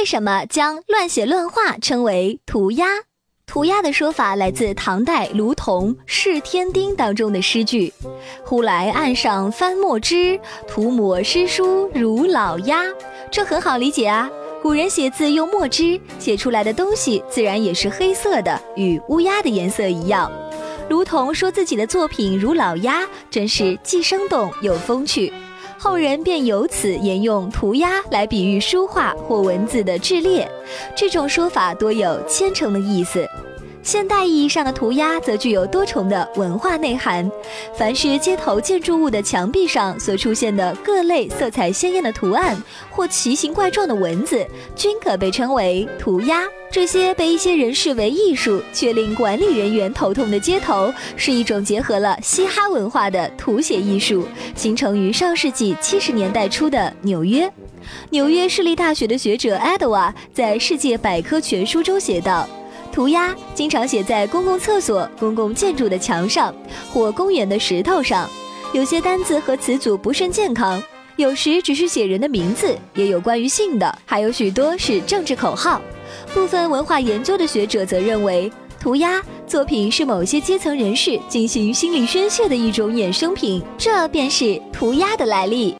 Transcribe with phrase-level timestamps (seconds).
[0.00, 2.86] 为什么将乱写乱画称为涂鸦？
[3.46, 7.92] 涂鸦的说法来自唐代卢仝《释天丁》当中的诗句
[8.42, 12.82] ：“忽来岸上翻墨汁，涂抹诗书如老鸦。”
[13.30, 14.30] 这很好理解啊，
[14.62, 20.32] 古人写字用墨汁写出来的东西，自然也是黑色的，与乌鸦的颜色一样。
[20.88, 25.30] 卢仝说自己的作品如老鸦，真是既生动又风趣。
[25.82, 30.46] 后人便由此沿用涂鸦来比喻书画或文字的稚劣，
[30.94, 33.26] 这种说法多有虔诚的意思。
[33.82, 37.30] 现代意义上的涂鸦则具有多重的文化内涵。
[37.74, 42.56] 凡是街头建筑物的墙壁上所出现的各类色彩鲜艳的图案
[42.90, 46.44] 或奇形怪状的文字，均可被称为涂鸦。
[46.70, 57.50] 这些被一些人视为艺术，却令管理人员头痛的街头，是一种结合了嘻哈文化的图写艺术，形成于上世纪七十年代初的纽约。
[58.10, 62.48] 纽约市立大学的学者埃德瓦在《世界百科全书》中写道。
[62.92, 66.54] 涂鸦经常写在公共厕所、公共建筑的墙上
[66.92, 68.28] 或公园的石头上，
[68.72, 70.82] 有些单字和词组不甚健康，
[71.16, 75.80] 有时只是写人的名字，也有关于性的，还有许多是政治口号。
[76.34, 85.76] 部分文化研究的学者则认为，涂鸦作品是某些阶层人士进行心理宣泄的一种衍生品，这便是涂鸦的来历。